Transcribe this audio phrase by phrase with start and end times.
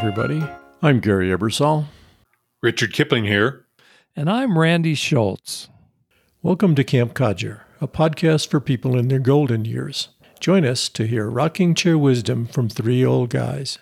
[0.00, 0.42] everybody.
[0.80, 1.84] I'm Gary Ebersol.
[2.62, 3.66] Richard Kipling here.
[4.16, 5.68] And I'm Randy Schultz.
[6.40, 10.08] Welcome to Camp Codger, a podcast for people in their golden years.
[10.40, 13.76] Join us to hear rocking chair wisdom from three old guys.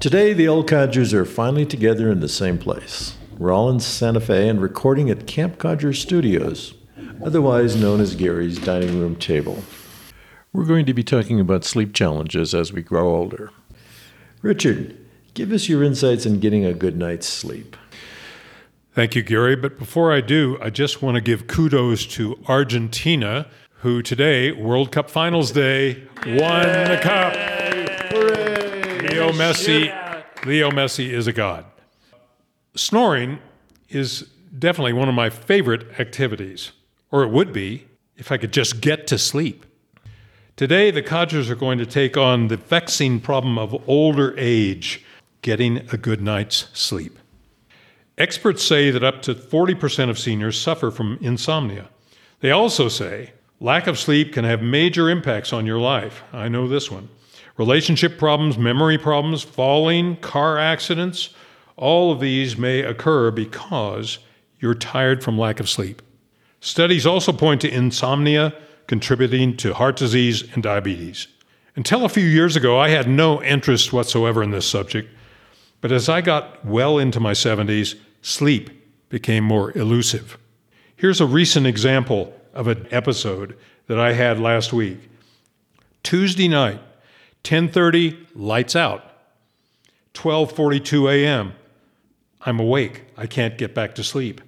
[0.00, 3.16] Today, the old codgers are finally together in the same place.
[3.38, 6.74] We're all in Santa Fe and recording at Camp Codger Studios,
[7.24, 9.62] otherwise known as Gary's dining room table.
[10.52, 13.52] We're going to be talking about sleep challenges as we grow older.
[14.42, 14.96] Richard,
[15.34, 17.76] give us your insights on getting a good night's sleep.
[18.94, 19.54] Thank you, Gary.
[19.54, 23.46] But before I do, I just want to give kudos to Argentina,
[23.80, 27.36] who today, World Cup Finals Day, won the cup.
[28.12, 29.08] Hooray!
[29.08, 31.66] Leo Messi, Leo Messi is a god.
[32.74, 33.38] Snoring
[33.88, 34.22] is
[34.58, 36.72] definitely one of my favorite activities,
[37.10, 39.64] or it would be if I could just get to sleep.
[40.60, 45.02] Today, the codgers are going to take on the vexing problem of older age,
[45.40, 47.18] getting a good night's sleep.
[48.18, 51.88] Experts say that up to 40% of seniors suffer from insomnia.
[52.40, 56.22] They also say lack of sleep can have major impacts on your life.
[56.30, 57.08] I know this one.
[57.56, 61.30] Relationship problems, memory problems, falling, car accidents,
[61.76, 64.18] all of these may occur because
[64.58, 66.02] you're tired from lack of sleep.
[66.60, 68.52] Studies also point to insomnia
[68.90, 71.28] contributing to heart disease and diabetes.
[71.76, 75.08] Until a few years ago, I had no interest whatsoever in this subject,
[75.80, 78.68] but as I got well into my 70s, sleep
[79.08, 80.36] became more elusive.
[80.96, 85.08] Here's a recent example of an episode that I had last week.
[86.02, 86.80] Tuesday night,
[87.44, 89.04] 10:30, lights out.
[90.14, 91.52] 12:42 a.m.
[92.40, 93.04] I'm awake.
[93.16, 94.40] I can't get back to sleep.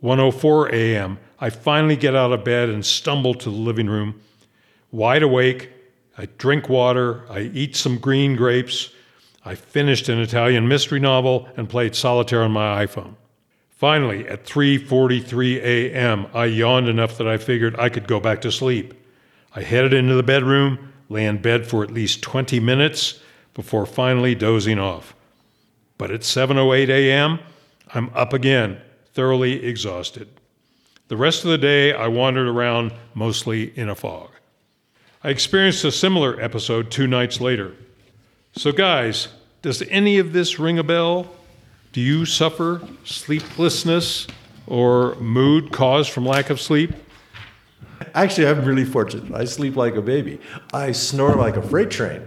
[0.00, 1.18] 1:04 a.m.
[1.40, 4.20] I finally get out of bed and stumble to the living room.
[4.90, 5.70] Wide awake,
[6.16, 8.90] I drink water, I eat some green grapes.
[9.44, 13.14] I finished an Italian mystery novel and played solitaire on my iPhone.
[13.70, 18.50] Finally, at 3:43 a.m., I yawned enough that I figured I could go back to
[18.50, 18.94] sleep.
[19.54, 23.20] I headed into the bedroom, lay in bed for at least 20 minutes
[23.54, 25.14] before finally dozing off.
[25.96, 27.38] But at 7:08 a.m.,
[27.94, 28.80] I'm up again,
[29.14, 30.28] thoroughly exhausted.
[31.08, 34.28] The rest of the day, I wandered around mostly in a fog.
[35.24, 37.74] I experienced a similar episode two nights later.
[38.52, 39.28] So, guys,
[39.62, 41.28] does any of this ring a bell?
[41.92, 44.26] Do you suffer sleeplessness
[44.66, 46.92] or mood caused from lack of sleep?
[48.14, 49.34] Actually, I'm really fortunate.
[49.34, 50.38] I sleep like a baby.
[50.74, 52.22] I snore like a freight train.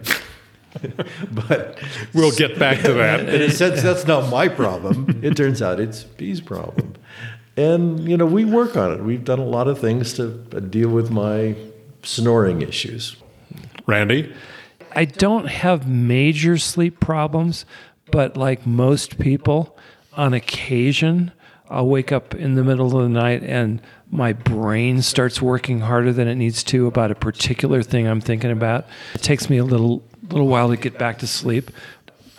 [1.32, 1.80] but
[2.14, 3.30] we'll get back to that.
[3.30, 5.20] in a sense, that's not my problem.
[5.22, 6.96] It turns out it's B's problem.
[7.62, 9.04] And, you know, we work on it.
[9.04, 11.56] We've done a lot of things to deal with my
[12.02, 13.16] snoring issues.
[13.86, 14.34] Randy?
[14.96, 17.66] I don't have major sleep problems,
[18.10, 19.78] but like most people,
[20.14, 21.32] on occasion,
[21.70, 26.12] I'll wake up in the middle of the night and my brain starts working harder
[26.12, 28.88] than it needs to about a particular thing I'm thinking about.
[29.14, 31.72] It takes me a little little while to get back to sleep.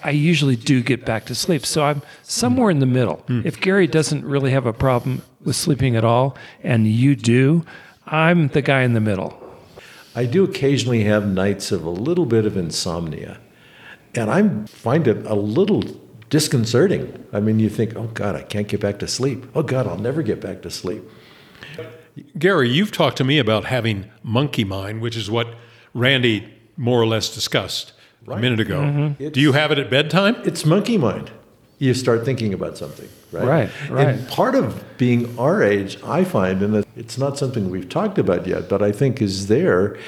[0.05, 1.65] I usually do get back to sleep.
[1.65, 3.25] So I'm somewhere in the middle.
[3.29, 3.45] Mm.
[3.45, 7.65] If Gary doesn't really have a problem with sleeping at all and you do,
[8.07, 9.39] I'm the guy in the middle.
[10.15, 13.39] I do occasionally have nights of a little bit of insomnia.
[14.15, 15.83] And I find it a little
[16.29, 17.27] disconcerting.
[17.33, 19.47] I mean, you think, oh God, I can't get back to sleep.
[19.55, 21.03] Oh God, I'll never get back to sleep.
[22.39, 25.55] Gary, you've talked to me about having monkey mind, which is what
[25.95, 27.93] Randy more or less discussed
[28.27, 28.39] right.
[28.39, 28.81] a minute ago.
[28.81, 29.29] Mm-hmm.
[29.29, 30.37] Do you have it at bedtime?
[30.45, 31.31] It's monkey mind.
[31.79, 33.45] You start thinking about something, right?
[33.45, 34.09] Right, right.
[34.09, 38.47] And part of being our age, I find, and it's not something we've talked about
[38.47, 39.99] yet, but I think is there,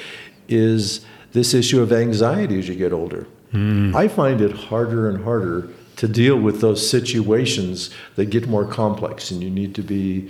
[0.47, 3.27] is this issue of anxiety as you get older.
[3.51, 3.93] Mm.
[3.93, 9.31] I find it harder and harder to deal with those situations that get more complex
[9.31, 10.29] and you need to be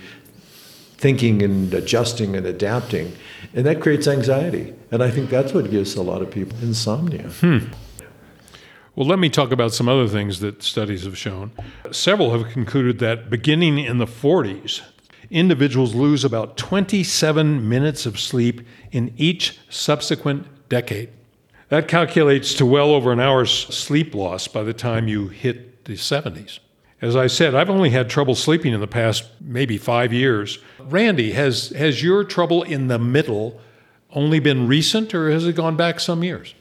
[0.98, 3.12] thinking and adjusting and adapting.
[3.54, 4.74] And that creates anxiety.
[4.90, 7.28] And I think that's what gives a lot of people insomnia.
[7.28, 7.58] Hmm.
[8.94, 11.52] Well, let me talk about some other things that studies have shown.
[11.90, 14.80] Several have concluded that beginning in the 40s,
[15.30, 21.10] individuals lose about 27 minutes of sleep in each subsequent decade.
[21.68, 25.94] That calculates to well over an hour's sleep loss by the time you hit the
[25.94, 26.60] 70s.
[27.02, 30.58] As I said, I've only had trouble sleeping in the past maybe five years.
[30.78, 33.60] Randy, has, has your trouble in the middle
[34.12, 36.54] only been recent or has it gone back some years?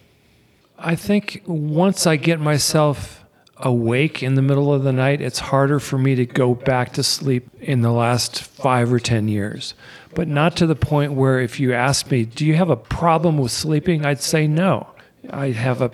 [0.78, 3.24] I think once I get myself
[3.58, 7.04] awake in the middle of the night, it's harder for me to go back to
[7.04, 9.74] sleep in the last five or 10 years.
[10.14, 13.38] But not to the point where if you ask me, do you have a problem
[13.38, 14.06] with sleeping?
[14.06, 14.88] I'd say no.
[15.30, 15.92] I have a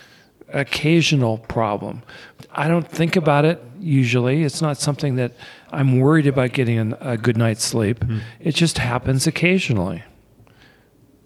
[0.53, 2.03] occasional problem.
[2.51, 4.43] I don't think about it usually.
[4.43, 5.33] It's not something that
[5.71, 8.03] I'm worried about getting a, a good night's sleep.
[8.03, 8.19] Hmm.
[8.39, 10.03] It just happens occasionally.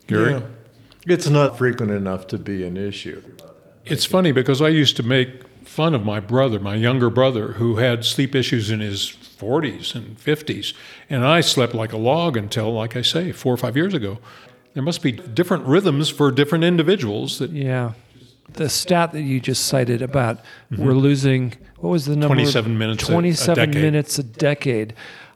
[0.08, 0.34] Gary?
[0.34, 0.42] Yeah.
[1.08, 3.22] It's not frequent enough to be an issue.
[3.86, 5.30] It's funny because I used to make
[5.68, 10.18] fun of my brother, my younger brother, who had sleep issues in his 40s and
[10.18, 10.74] 50s.
[11.10, 14.20] And I slept like a log until, like I say, four or five years ago.
[14.74, 17.94] There must be different rhythms for different individuals that Yeah.
[18.54, 20.40] The stat that you just cited about
[20.78, 22.36] we're losing, what was the number?
[22.36, 23.82] 27 minutes a- a 27 decade.
[23.84, 24.94] minutes a decade.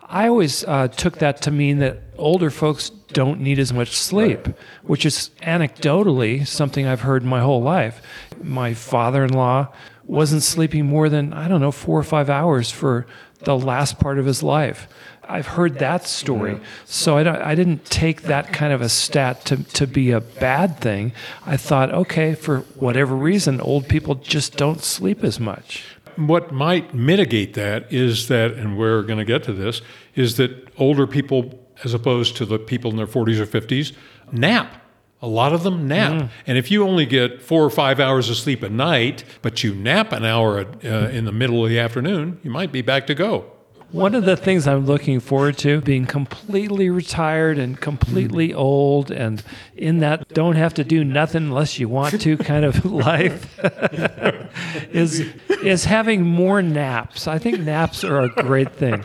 [0.08, 4.48] I always uh, took that to mean that older folks don't need as much sleep,
[4.84, 8.02] which is anecdotally something I've heard my whole life.
[8.42, 9.68] My father in law
[10.06, 13.06] wasn't sleeping more than, I don't know, four or five hours for
[13.44, 14.88] the last part of his life.
[15.30, 16.60] I've heard that story.
[16.86, 20.20] So I, don't, I didn't take that kind of a stat to, to be a
[20.20, 21.14] bad thing.
[21.46, 25.86] I thought, okay, for whatever reason, old people just don't sleep as much.
[26.16, 29.82] What might mitigate that is that, and we're going to get to this,
[30.16, 33.94] is that older people, as opposed to the people in their 40s or 50s,
[34.32, 34.82] nap.
[35.22, 36.32] A lot of them nap.
[36.48, 39.76] And if you only get four or five hours of sleep a night, but you
[39.76, 43.16] nap an hour uh, in the middle of the afternoon, you might be back to
[43.16, 43.52] go.
[43.92, 48.60] One of the things I'm looking forward to being completely retired and completely mm-hmm.
[48.60, 49.44] old and
[49.76, 53.60] in that don't have to do nothing unless you want to kind of life
[54.92, 55.22] is
[55.64, 57.28] is having more naps.
[57.28, 59.04] I think naps are a great thing.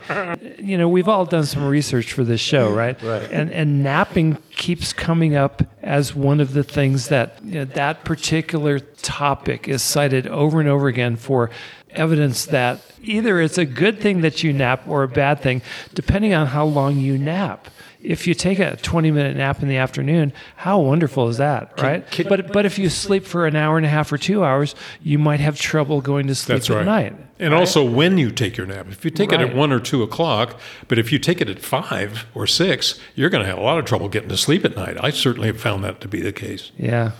[0.59, 3.01] You know, we've all done some research for this show, right?
[3.03, 3.31] Right.
[3.31, 8.05] And and napping keeps coming up as one of the things that you know, that
[8.05, 11.51] particular topic is cited over and over again for
[11.97, 15.63] evidence that either it's a good thing that you nap or a bad thing,
[15.95, 17.69] depending on how long you nap.
[18.03, 22.09] If you take a 20 minute nap in the afternoon, how wonderful is that, right?
[22.11, 24.75] can- but but if you sleep for an hour and a half or two hours,
[25.03, 26.85] you might have trouble going to sleep That's at right.
[26.85, 27.17] night.
[27.39, 28.87] And also when you take your nap.
[28.91, 31.61] If you take it at one or two o'clock, but if you take it at
[31.61, 34.77] five or six, you're going to have a lot of trouble getting to sleep at
[34.77, 34.97] night.
[35.03, 36.73] I certainly have found that to be the case.
[36.79, 37.13] Yeah.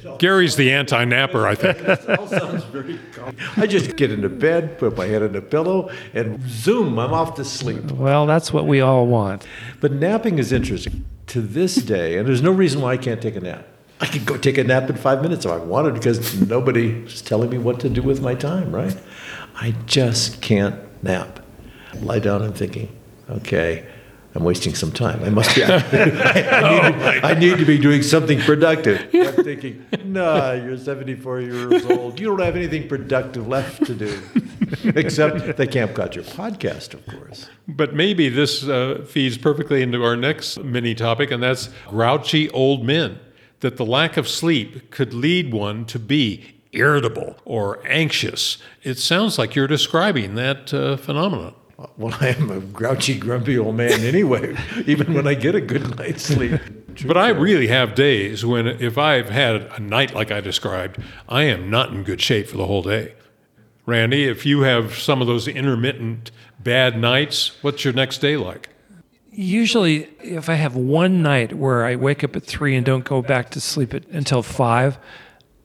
[0.18, 2.08] Gary's the anti napper, I think.
[2.18, 2.98] all sounds very
[3.56, 7.34] I just get into bed, put my head in a pillow, and zoom, I'm off
[7.36, 7.90] to sleep.
[7.92, 9.46] Well, that's what we all want.
[9.80, 11.04] But napping is interesting.
[11.28, 13.66] To this day, and there's no reason why I can't take a nap.
[14.00, 17.48] I could go take a nap in five minutes if I wanted because nobody's telling
[17.50, 18.96] me what to do with my time, right?
[19.54, 21.38] I just can't nap.
[22.00, 22.88] Lie down and thinking,
[23.30, 23.86] okay,
[24.34, 25.22] I'm wasting some time.
[25.22, 25.62] I must be.
[25.64, 29.08] I, need, to, I need to be doing something productive.
[29.14, 32.18] I'm thinking, nah, you're 74 years old.
[32.18, 34.18] You don't have anything productive left to do,
[34.84, 37.50] except the Camp Codger podcast, of course.
[37.68, 42.84] But maybe this uh, feeds perfectly into our next mini topic, and that's grouchy old
[42.84, 43.18] men.
[43.60, 48.58] That the lack of sleep could lead one to be irritable or anxious.
[48.82, 51.54] It sounds like you're describing that uh, phenomenon.
[51.96, 54.56] Well, I am a grouchy, grumpy old man anyway,
[54.86, 56.60] even when I get a good night's sleep.
[57.06, 61.44] But I really have days when, if I've had a night like I described, I
[61.44, 63.14] am not in good shape for the whole day.
[63.86, 66.30] Randy, if you have some of those intermittent
[66.60, 68.68] bad nights, what's your next day like?
[69.30, 73.22] Usually, if I have one night where I wake up at three and don't go
[73.22, 74.98] back to sleep at, until five,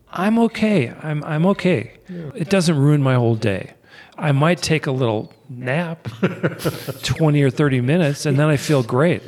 [0.09, 0.93] I'm okay.
[1.03, 1.93] I'm, I'm okay.
[2.07, 3.73] It doesn't ruin my whole day.
[4.17, 6.07] I might take a little nap,
[7.03, 9.21] 20 or 30 minutes, and then I feel great.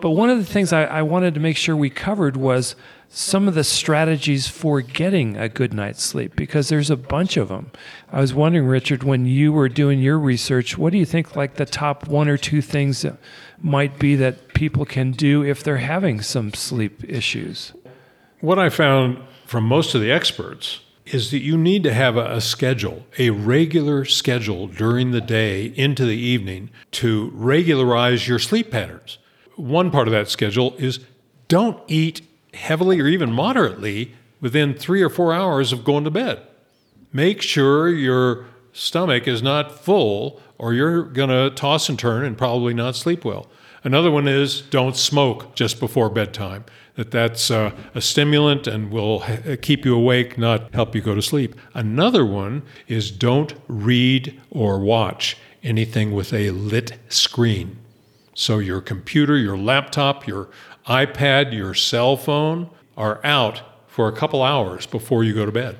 [0.00, 2.76] But one of the things I, I wanted to make sure we covered was
[3.08, 7.48] some of the strategies for getting a good night's sleep because there's a bunch of
[7.48, 7.70] them.
[8.12, 11.54] I was wondering, Richard, when you were doing your research, what do you think like
[11.54, 13.06] the top one or two things
[13.58, 17.72] might be that people can do if they're having some sleep issues?
[18.40, 22.34] What I found from most of the experts is that you need to have a,
[22.34, 28.70] a, schedule, a regular schedule during the day into the evening to regularize your sleep
[28.70, 29.18] patterns.
[29.54, 31.00] One part of that schedule is
[31.48, 32.22] don't eat
[32.54, 36.42] heavily or even moderately within three or four hours of going to bed.
[37.12, 42.36] Make sure your stomach is not full or you're going to toss and turn and
[42.36, 43.48] probably not sleep well.
[43.84, 46.64] Another one is don't smoke just before bedtime.
[46.96, 51.14] That that's uh, a stimulant and will ha- keep you awake, not help you go
[51.14, 51.54] to sleep.
[51.74, 57.76] Another one is don't read or watch anything with a lit screen.
[58.34, 60.48] So your computer, your laptop, your
[60.86, 65.78] iPad, your cell phone are out for a couple hours before you go to bed.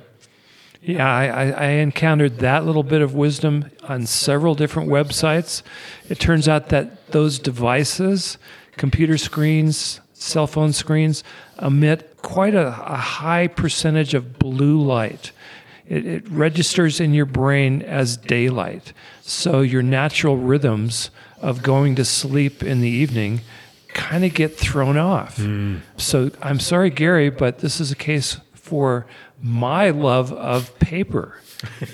[0.81, 5.61] Yeah, I, I, encountered that little bit of wisdom on several different websites.
[6.07, 8.37] It turns out that those devices,
[8.77, 11.23] computer screens, cell phone screens
[11.61, 15.31] emit quite a, a high percentage of blue light.
[15.87, 18.93] It, it registers in your brain as daylight.
[19.21, 21.09] So your natural rhythms
[21.41, 23.41] of going to sleep in the evening
[23.89, 25.37] kind of get thrown off.
[25.37, 25.77] Hmm.
[25.97, 29.05] So I'm sorry, Gary, but this is a case for
[29.41, 31.39] my love of paper.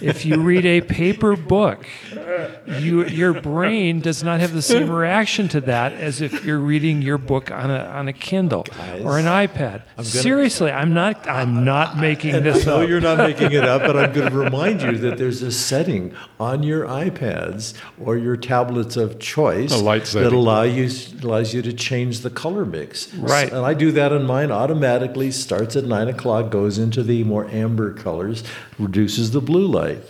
[0.02, 1.86] If you read a paper book,
[2.68, 7.02] you, your brain does not have the same reaction to that as if you're reading
[7.02, 8.66] your book on a, on a Kindle
[9.04, 9.84] or an iPad.
[10.04, 12.68] Seriously, I'm not I'm not making this up.
[12.68, 12.90] No, up.
[12.90, 16.14] you're not making it up, but I'm going to remind you that there's a setting
[16.40, 20.90] on your iPads or your tablets of choice A light that allow you
[21.22, 23.14] allows you to change the color mix.
[23.14, 23.52] Right.
[23.52, 25.32] And I do that on mine automatically.
[25.32, 28.44] Starts at nine o'clock, goes into the more amber colors,
[28.78, 30.02] reduces the blue light.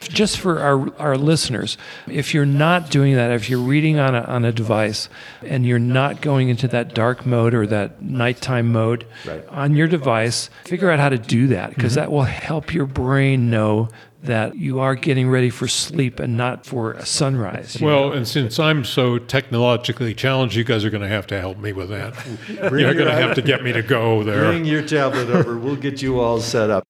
[0.00, 1.76] just for our, our listeners,
[2.06, 5.08] if you're not doing that, if you're reading on a, on a device
[5.42, 9.44] and you're not going into that dark mode or that nighttime mode Right.
[9.48, 12.02] on your device, figure out how to do that because mm-hmm.
[12.02, 13.88] that will help your brain know
[14.22, 17.78] that you are getting ready for sleep and not for a sunrise.
[17.80, 18.12] Well, know?
[18.12, 21.72] and since I'm so technologically challenged, you guys are going to have to help me
[21.72, 22.14] with that.
[22.48, 24.50] You're going to have to get me to go there.
[24.50, 25.56] Bring your tablet over.
[25.56, 26.84] We'll get you all set up.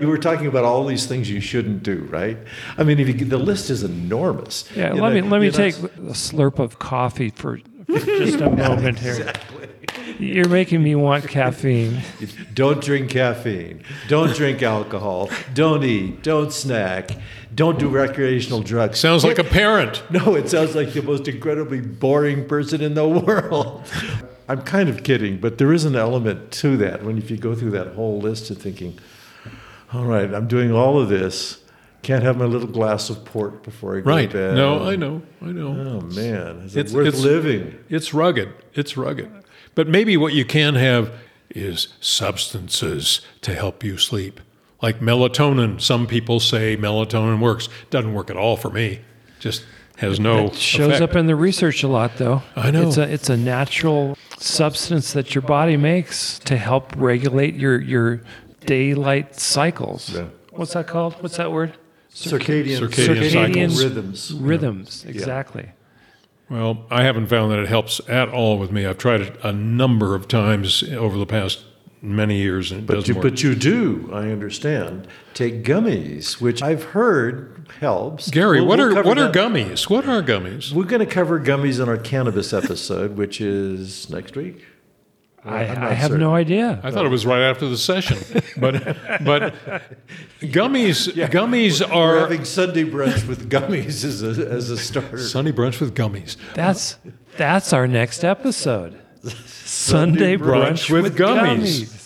[0.00, 2.38] You were talking about all these things you shouldn't do, right?
[2.76, 4.64] I mean, if you, the list is enormous.
[4.76, 7.98] yeah, You let know, me let me you're take a slurp of coffee for, for
[7.98, 9.32] just a moment here.
[10.20, 12.00] You're making me want caffeine.
[12.54, 13.82] Don't drink caffeine.
[14.06, 15.30] Don't drink alcohol.
[15.54, 16.22] Don't eat.
[16.22, 17.10] Don't snack.
[17.56, 19.00] Don't do recreational drugs.
[19.00, 20.04] Sounds like a parent.
[20.12, 23.82] No, it sounds like the most incredibly boring person in the world.
[24.48, 27.56] I'm kind of kidding, but there is an element to that when if you go
[27.56, 28.96] through that whole list of thinking,
[29.92, 31.58] all right, I'm doing all of this.
[32.02, 34.30] Can't have my little glass of port before I go Right.
[34.30, 34.54] to bed.
[34.54, 35.22] No, I know.
[35.42, 35.68] I know.
[35.68, 37.74] Oh man, is it It's- worth it's- living?
[37.88, 38.50] It's rugged.
[38.74, 39.28] It's rugged.
[39.74, 41.10] But maybe what you can have
[41.50, 44.40] is substances to help you sleep.
[44.80, 45.80] Like melatonin.
[45.80, 47.68] Some people say melatonin works.
[47.90, 49.00] Doesn't work at all for me.
[49.40, 49.64] Just
[49.96, 51.02] has no It shows effect.
[51.02, 52.42] up in the research a lot, though.
[52.54, 52.86] I know.
[52.86, 58.20] It's a it's a natural substance that your body makes to help regulate your your
[58.60, 60.10] daylight cycles.
[60.14, 60.26] Yeah.
[60.50, 61.14] What's that called?
[61.22, 61.76] What's that word?
[62.12, 63.82] Circadian, Circadian cycles.
[63.84, 64.32] rhythms.
[64.32, 65.04] Rhythms.
[65.06, 65.70] Exactly.
[66.50, 68.86] Well, I haven't found that it helps at all with me.
[68.86, 71.64] I've tried it a number of times over the past
[72.00, 73.22] many years, and it But doesn't you, work.
[73.30, 78.30] but you do, I understand, take gummies, which I've heard helps.
[78.30, 79.90] Gary, We'll- what we'll are cover what are gummies?
[79.90, 80.72] What are gummies?
[80.72, 84.64] We're going to cover gummies in our cannabis episode, which is next week.
[85.48, 86.20] I, I'm I not have certain.
[86.20, 86.80] no idea.
[86.82, 88.18] I thought it was right after the session,
[88.58, 88.82] but
[89.24, 89.54] but
[90.40, 95.18] gummies gummies We're are having Sunday brunch with gummies as a, as a starter.
[95.18, 96.36] Sunday brunch with gummies.
[96.54, 96.96] That's
[97.36, 98.98] that's our next episode.
[99.46, 101.84] Sunday brunch, with with gummies.
[101.84, 102.04] gummies.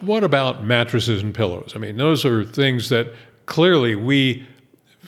[0.00, 1.72] What about mattresses and pillows?
[1.74, 3.12] I mean, those are things that
[3.46, 4.46] clearly we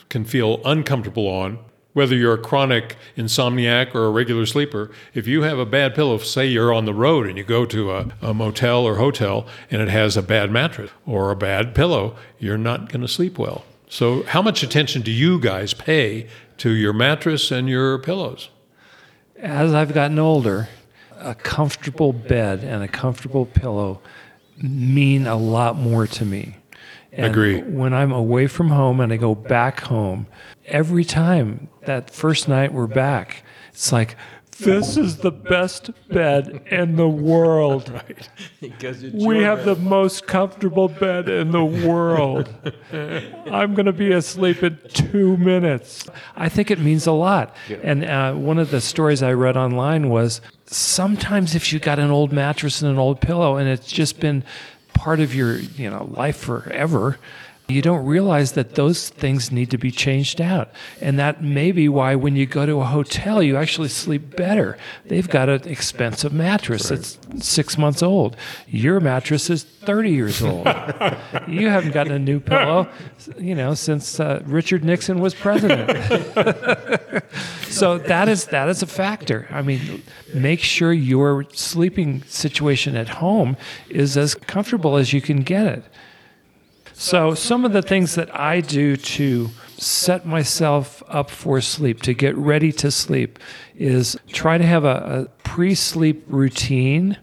[0.09, 1.59] can feel uncomfortable on.
[1.93, 6.17] Whether you're a chronic insomniac or a regular sleeper, if you have a bad pillow,
[6.19, 9.81] say you're on the road and you go to a, a motel or hotel and
[9.81, 13.65] it has a bad mattress or a bad pillow, you're not going to sleep well.
[13.89, 16.27] So, how much attention do you guys pay
[16.57, 18.49] to your mattress and your pillows?
[19.37, 20.69] As I've gotten older,
[21.17, 23.99] a comfortable bed and a comfortable pillow
[24.61, 26.58] mean a lot more to me.
[27.11, 27.61] And Agree.
[27.61, 30.27] When I'm away from home and I go back home,
[30.65, 34.15] every time that first night we're back, it's like,
[34.59, 37.89] this is the best bed in the world.
[37.99, 38.29] Right.
[38.61, 42.53] Because We have the most comfortable bed in the world.
[42.91, 46.07] I'm going to be asleep in two minutes.
[46.35, 47.55] I think it means a lot.
[47.83, 52.11] And uh, one of the stories I read online was sometimes if you got an
[52.11, 54.43] old mattress and an old pillow and it's just been
[54.99, 57.17] part of your you know life forever
[57.69, 60.71] you don't realize that those things need to be changed out.
[61.01, 64.77] And that may be why when you go to a hotel, you actually sleep better.
[65.05, 68.35] They've got an expensive mattress that's six months old.
[68.67, 70.65] Your mattress is 30 years old.
[71.47, 72.87] you haven't gotten a new pillow,
[73.37, 75.89] you know, since uh, Richard Nixon was president.
[77.67, 79.47] so that is that is a factor.
[79.51, 80.01] I mean,
[80.33, 83.57] make sure your sleeping situation at home
[83.89, 85.83] is as comfortable as you can get it.
[86.99, 92.13] So, some of the things that I do to set myself up for sleep, to
[92.13, 93.39] get ready to sleep,
[93.77, 97.17] is try to have a, a pre sleep routine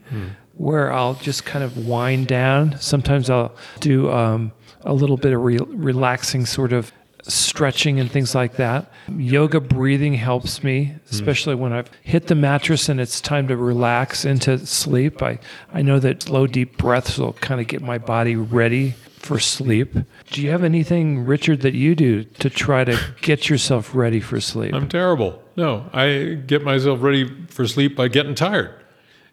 [0.54, 2.78] where I'll just kind of wind down.
[2.80, 6.90] Sometimes I'll do um, a little bit of re- relaxing sort of
[7.25, 8.90] stretching and things like that.
[9.14, 14.25] Yoga breathing helps me, especially when I've hit the mattress and it's time to relax
[14.25, 15.23] into sleep.
[15.23, 15.38] I,
[15.75, 18.95] I know that slow, deep breaths will kind of get my body ready
[19.26, 19.92] for sleep.
[20.30, 24.40] Do you have anything, Richard, that you do to try to get yourself ready for
[24.40, 24.73] sleep?
[24.73, 25.42] I'm terrible.
[25.56, 28.73] No, I get myself ready for sleep by getting tired.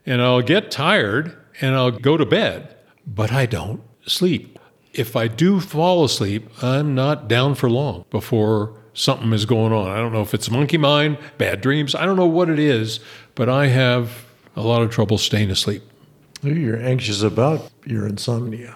[0.06, 4.58] And I'll get tired and I'll go to bed, but I don't sleep.
[4.94, 9.90] If I do fall asleep, I'm not down for long before something is going on.
[9.90, 13.00] I don't know if it's monkey mind, bad dreams, I don't know what it is,
[13.36, 15.84] but I have a lot of trouble staying asleep.
[16.42, 18.76] Maybe you're anxious about your insomnia.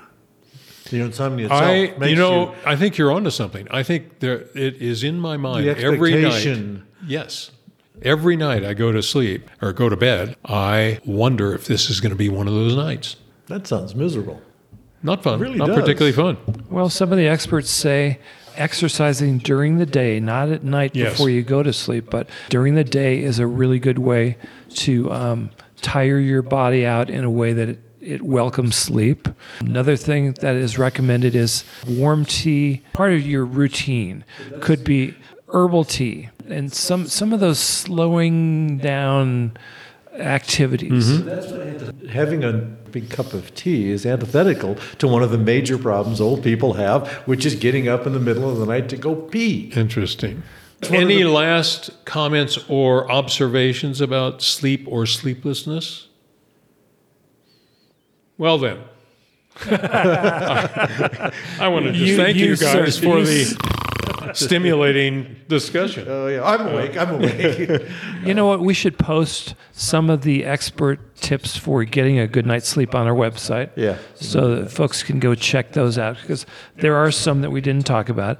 [0.91, 3.67] Your insomnia itself I, makes you know, I think you're onto something.
[3.71, 6.25] I think there it is in my mind The every night.
[6.25, 6.87] expectation.
[7.05, 7.51] Yes,
[8.01, 11.99] every night I go to sleep or go to bed, I wonder if this is
[11.99, 13.15] going to be one of those nights.
[13.47, 14.41] that sounds miserable.
[15.03, 15.39] Not fun.
[15.39, 15.77] really not does.
[15.79, 16.37] particularly fun.
[16.69, 18.19] Well, some of the experts say
[18.55, 21.11] exercising during the day, not at night Yes.
[21.13, 24.37] before you go to sleep, but during the day is a really good way
[24.75, 25.51] to um,
[25.81, 29.27] tire your body out in a way that it, it welcomes sleep.
[29.59, 32.81] Another thing that is recommended is warm tea.
[32.93, 34.23] Part of your routine
[34.61, 35.13] could be
[35.49, 39.57] herbal tea and some some of those slowing down
[40.13, 41.19] activities.
[41.19, 42.07] Mm-hmm.
[42.07, 46.43] Having a big cup of tea is antithetical to one of the major problems old
[46.43, 49.71] people have, which is getting up in the middle of the night to go pee.
[49.75, 50.43] Interesting.
[50.89, 56.06] Any the- last comments or observations about sleep or sleeplessness?
[58.37, 58.79] Well then.
[61.59, 66.05] I want to just You- thank you, you, sir, guys for you the stimulating discussion.
[66.07, 66.97] Oh yeah, I'm awake.
[66.97, 67.81] I'm awake.
[68.25, 68.59] You know what?
[68.59, 73.07] We should post some of the expert tips for getting a good night's sleep on
[73.07, 73.69] our website.
[73.77, 73.97] Yeah.
[74.15, 77.85] So that folks can go check those out because there are some that we didn't
[77.85, 78.37] talk about.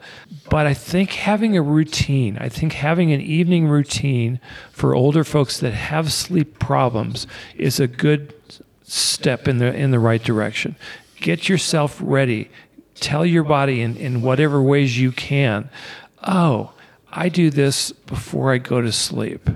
[0.49, 5.59] But I think having a routine, I think having an evening routine for older folks
[5.61, 8.33] that have sleep problems is a good
[8.87, 10.75] step in the in the right direction.
[11.17, 12.49] Get yourself ready.
[12.95, 15.69] Tell your body in, in whatever ways you can,
[16.23, 16.73] oh,
[17.11, 19.49] I do this before I go to sleep.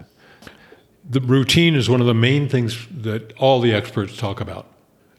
[1.09, 4.67] The routine is one of the main things that all the experts talk about.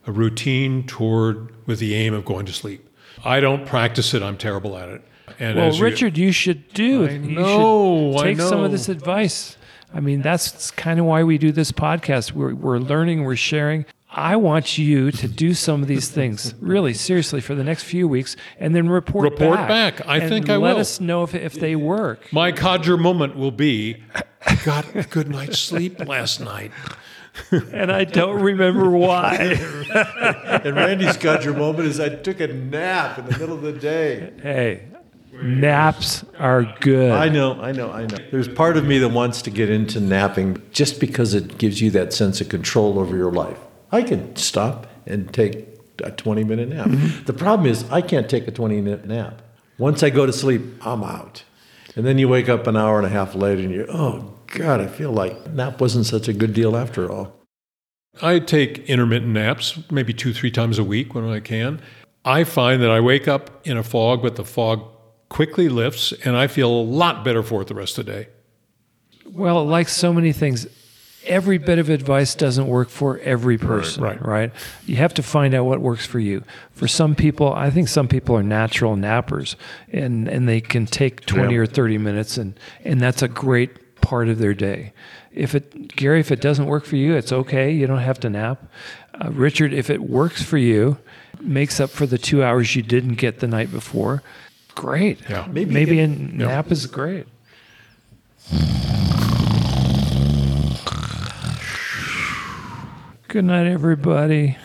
[0.07, 2.89] A routine toward with the aim of going to sleep.
[3.25, 4.23] I don't practice it.
[4.23, 5.03] I'm terrible at it.
[5.39, 7.07] And Well, as you- Richard, you should do.
[7.07, 9.57] I you know, take some of this advice.
[9.95, 12.33] I mean, that's kind of why we do this podcast.
[12.33, 13.85] We're, we're learning, we're sharing.
[14.15, 18.07] I want you to do some of these things, really, seriously, for the next few
[18.07, 19.41] weeks, and then report, back.
[19.41, 19.97] Report back.
[19.99, 20.07] back.
[20.09, 20.81] I and think I let will.
[20.81, 22.31] us know if, if they work.
[22.33, 24.03] My codger moment will be
[24.47, 26.73] I got a good night's sleep last night.
[27.51, 29.37] And I don't remember why.
[30.65, 33.73] and Randy's got your moment is I took a nap in the middle of the
[33.73, 34.35] day.
[34.43, 34.83] hey,
[35.33, 37.11] naps are good.
[37.11, 38.19] I know, I know, I know.
[38.31, 41.91] There's part of me that wants to get into napping just because it gives you
[41.93, 43.59] that sense of control over your life.
[43.93, 45.69] I can stop and take
[46.03, 46.89] a 20 minute nap.
[46.89, 47.25] Mm-hmm.
[47.25, 49.43] The problem is, I can't take a 20 minute nap.
[49.79, 51.45] Once I go to sleep, I'm out.
[51.95, 54.81] And then you wake up an hour and a half later and you're, oh, God,
[54.81, 57.35] I feel like nap wasn't such a good deal after all.
[58.21, 61.81] I take intermittent naps, maybe two, three times a week when I can.
[62.25, 64.87] I find that I wake up in a fog, but the fog
[65.29, 68.29] quickly lifts, and I feel a lot better for it the rest of the day.
[69.25, 70.67] Well, like so many things,
[71.27, 74.25] every bit of advice doesn't work for every person, right.
[74.25, 74.53] right?
[74.87, 76.43] You have to find out what works for you.
[76.73, 79.55] For some people, I think some people are natural nappers
[79.93, 81.61] and, and they can take 20 Yeah.
[81.61, 84.93] or 30 minutes and, and that's a great part of their day.
[85.33, 87.71] If it, Gary, if it doesn't work for you, it's okay.
[87.71, 88.63] You don't have to nap.
[89.15, 90.99] Uh, Richard, if it works for you,
[91.41, 94.23] makes up for the two hours you didn't get the night before,
[94.75, 95.21] great.
[95.29, 95.47] Yeah.
[95.51, 97.27] Maybe, Maybe maybe a it- nap is great.
[103.33, 104.59] Good night, everybody.